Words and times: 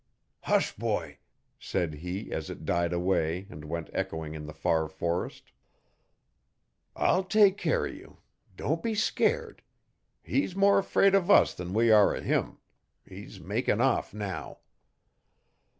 'Hush, 0.45 0.75
boy,' 0.75 1.19
said 1.59 1.93
he 1.93 2.31
as 2.31 2.49
it 2.49 2.65
died 2.65 2.91
away 2.91 3.45
and 3.51 3.63
went 3.65 3.87
echoing 3.93 4.33
in 4.33 4.47
the 4.47 4.51
far 4.53 4.87
forest. 4.87 5.51
'I'll 6.95 7.23
take 7.23 7.55
care 7.55 7.83
o' 7.83 7.93
you. 7.93 8.17
Don't 8.57 8.81
be 8.81 8.95
scairt. 8.95 9.59
He's 10.23 10.55
more 10.55 10.81
'fraid 10.81 11.13
uv 11.13 11.29
us 11.29 11.53
than 11.53 11.71
we 11.71 11.91
are 11.91 12.15
o' 12.15 12.19
him. 12.19 12.57
He's 13.05 13.39
makin' 13.39 13.79
off 13.79 14.11
now.' 14.11 14.57